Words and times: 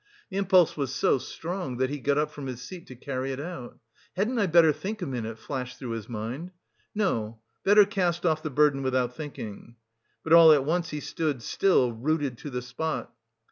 The 0.31 0.37
impulse 0.37 0.75
was 0.75 0.91
so 0.91 1.19
strong 1.19 1.77
that 1.77 1.91
he 1.91 1.99
got 1.99 2.17
up 2.17 2.31
from 2.31 2.47
his 2.47 2.59
seat 2.59 2.87
to 2.87 2.95
carry 2.95 3.31
it 3.31 3.39
out. 3.39 3.77
"Hadn't 4.15 4.39
I 4.39 4.47
better 4.47 4.73
think 4.73 4.99
a 4.99 5.05
minute?" 5.05 5.37
flashed 5.37 5.77
through 5.77 5.91
his 5.91 6.09
mind. 6.09 6.49
"No, 6.95 7.37
better 7.63 7.85
cast 7.85 8.25
off 8.25 8.41
the 8.41 8.49
burden 8.49 8.81
without 8.81 9.15
thinking." 9.15 9.75
But 10.23 10.33
all 10.33 10.51
at 10.53 10.65
once 10.65 10.89
he 10.89 11.01
stood 11.01 11.43
still, 11.43 11.91
rooted 11.91 12.39
to 12.39 12.49
the 12.49 12.63
spot. 12.63 13.13